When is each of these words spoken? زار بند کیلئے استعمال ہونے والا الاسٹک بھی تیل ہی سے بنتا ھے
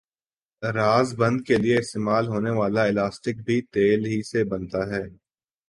زار 0.63 0.77
بند 1.19 1.37
کیلئے 1.47 1.75
استعمال 1.79 2.25
ہونے 2.31 2.51
والا 2.59 2.83
الاسٹک 2.91 3.35
بھی 3.45 3.57
تیل 3.73 4.01
ہی 4.11 4.19
سے 4.29 4.43
بنتا 4.51 4.81
ھے 4.91 5.03